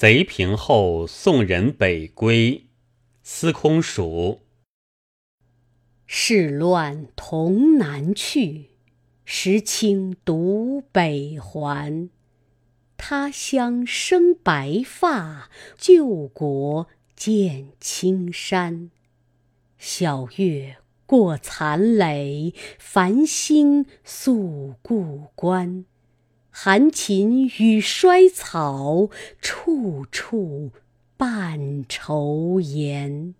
[0.00, 2.68] 贼平后，送人北归。
[3.24, 4.42] 司空曙。
[6.06, 8.66] 事乱同南去，
[9.24, 12.08] 时清独北还。
[12.96, 16.86] 他乡生白发，旧国
[17.16, 18.92] 见青山。
[19.78, 20.76] 晓月
[21.06, 25.84] 过残垒，繁星宿故关。
[26.60, 30.72] 寒禽语衰草，处处
[31.16, 33.36] 伴愁颜。